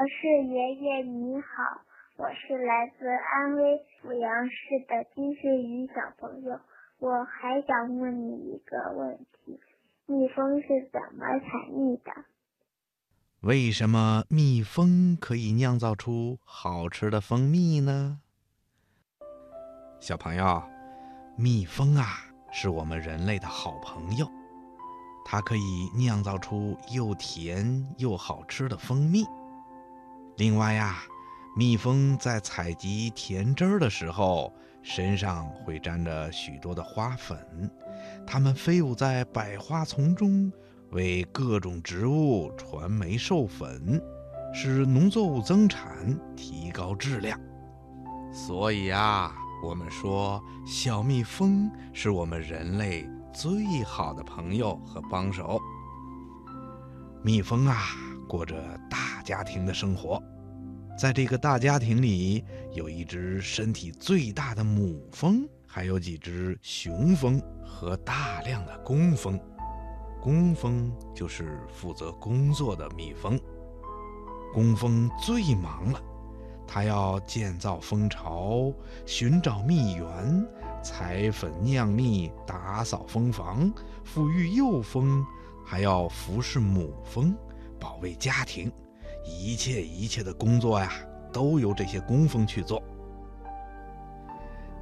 [0.00, 1.82] 我是爷爷你好，
[2.16, 4.54] 我是来自安徽阜阳市
[4.88, 6.58] 的金世宇小朋友，
[7.00, 9.60] 我还想问你一个问题：
[10.06, 12.10] 蜜蜂是怎么采蜜的？
[13.42, 18.20] 为什么蜜蜂可以酿造出好吃的蜂蜜呢？
[20.00, 20.62] 小朋友，
[21.36, 22.06] 蜜蜂啊，
[22.50, 24.26] 是我们人类的好朋友，
[25.26, 29.26] 它可以酿造出又甜又好吃的蜂蜜。
[30.40, 30.96] 另外呀，
[31.54, 37.70] 蜜蜂在采集甜汁儿的时候，身上会沾着许多的花粉。
[38.26, 40.50] 它们飞舞在百花丛中，
[40.92, 44.02] 为各种植物传媒授粉，
[44.54, 47.38] 使农作物增产，提高质量。
[48.32, 55.60] 所以啊，我们说小蜜蜂是我们人类最好的朋友和帮手。
[57.22, 57.76] 蜜蜂啊，
[58.26, 58.56] 过着
[58.88, 60.22] 大家庭的生活。
[60.98, 69.40] 在这个大家庭里，有一只身体最大的母蜂，还有几只雄蜂和大量的工蜂。
[70.20, 73.40] 工蜂就是负责工作的蜜蜂。
[74.52, 76.02] 工蜂最忙了，
[76.66, 78.70] 它要建造蜂巢，
[79.06, 80.46] 寻找蜜源，
[80.82, 83.72] 采粉酿蜜，打扫蜂房，
[84.04, 85.24] 抚育幼蜂，
[85.64, 87.34] 还要服侍母蜂，
[87.78, 88.70] 保卫家庭。
[89.24, 90.92] 一切一切的工作呀，
[91.32, 92.82] 都由这些工蜂去做。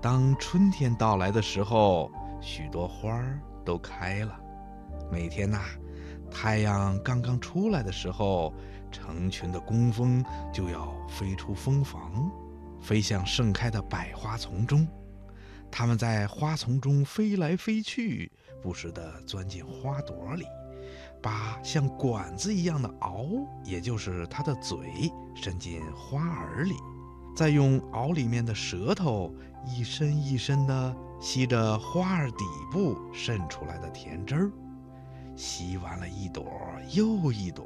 [0.00, 4.38] 当春天到来的时候，许多花儿都开了。
[5.10, 5.60] 每天呐，
[6.30, 8.52] 太阳刚刚出来的时候，
[8.92, 12.30] 成群的工蜂就要飞出蜂房，
[12.80, 14.86] 飞向盛开的百花丛中。
[15.70, 18.30] 它们在花丛中飞来飞去，
[18.62, 20.44] 不时地钻进花朵里。
[21.22, 26.74] 把像管子一样的螯，也就是它的嘴，伸进花儿里，
[27.34, 29.34] 再用螯里面的舌头
[29.66, 34.52] 一伸一伸地吸着花儿底部渗出来的甜汁儿，
[35.34, 36.44] 吸完了一朵
[36.92, 37.64] 又一朵，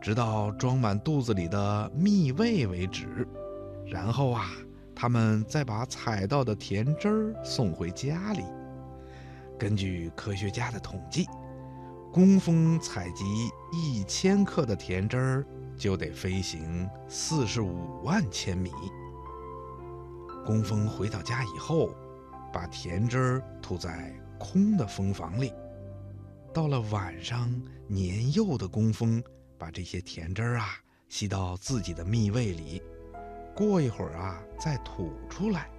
[0.00, 3.26] 直到装满肚子里的蜜味为止。
[3.86, 4.46] 然后啊，
[4.94, 8.44] 他们再把采到的甜汁儿送回家里。
[9.58, 11.26] 根据科学家的统计。
[12.12, 15.46] 工蜂采集一千克的甜汁儿，
[15.78, 18.70] 就得飞行四十五万千米。
[20.44, 21.88] 工蜂回到家以后，
[22.52, 25.54] 把甜汁儿吐在空的蜂房里。
[26.52, 27.50] 到了晚上，
[27.86, 29.22] 年幼的工蜂
[29.56, 30.68] 把这些甜汁儿啊
[31.08, 32.82] 吸到自己的蜜胃里。
[33.56, 35.70] 过一会儿啊，再吐出来，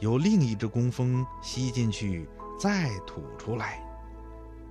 [0.00, 2.26] 由另一只工蜂吸进去，
[2.58, 3.86] 再吐出来。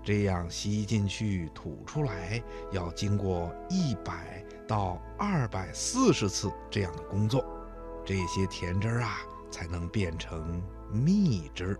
[0.03, 2.41] 这样吸进去、吐出来，
[2.71, 7.45] 要经过一百到二百四十次这样的工作，
[8.03, 9.19] 这些甜汁儿啊
[9.49, 10.61] 才能变成
[10.91, 11.77] 蜜汁。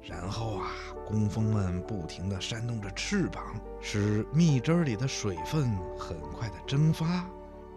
[0.00, 0.68] 然后啊，
[1.04, 7.26] 工蜂们不停地扇动着翅膀，使蜜汁里的水分很快地蒸发。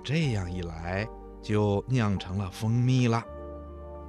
[0.04, 1.08] 这样一来，
[1.42, 3.24] 就酿成了蜂蜜了。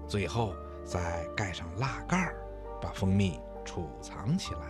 [0.07, 0.55] 最后
[0.85, 2.37] 再盖上蜡盖儿，
[2.81, 4.61] 把蜂蜜储藏起来。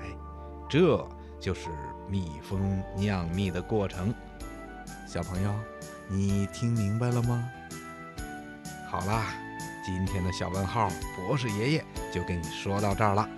[0.73, 1.07] 这
[1.39, 1.69] 就是
[2.09, 4.11] 蜜蜂酿蜜的过程，
[5.07, 5.55] 小朋友，
[6.09, 7.47] 你听明白了吗？
[8.89, 9.35] 好啦，
[9.85, 13.29] 今天的小问号博士爷爷就跟你说到这儿了。